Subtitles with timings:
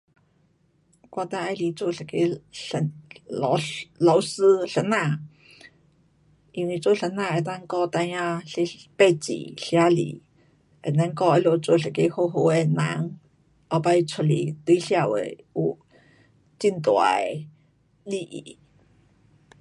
[1.11, 2.91] 我最喜欢做一个先，
[3.27, 3.55] 老，
[3.99, 5.27] 老师，先生。
[6.53, 8.87] 因为做先生能够教孩儿识字，
[9.57, 10.01] 写字
[10.85, 13.19] ，and then 给他们做一个好好的人。
[13.69, 15.77] 后次出来对社会有
[16.59, 17.47] 很大的
[18.05, 18.57] 利益。